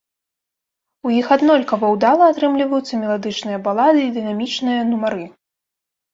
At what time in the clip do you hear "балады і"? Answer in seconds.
3.69-4.09